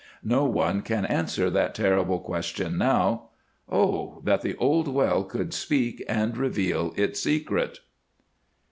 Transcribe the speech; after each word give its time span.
No 0.23 0.45
one 0.45 0.81
can 0.81 1.05
answer 1.05 1.51
that 1.51 1.75
terrible 1.75 2.19
question 2.21 2.75
now. 2.75 3.29
Oh! 3.69 4.21
that 4.23 4.41
the 4.41 4.55
old 4.55 4.87
well 4.87 5.23
could 5.23 5.53
speak 5.53 6.03
and 6.09 6.35
reveal 6.35 6.91
its 6.97 7.19
secret." 7.19 7.81